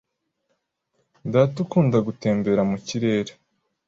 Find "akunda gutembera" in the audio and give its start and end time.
1.65-2.61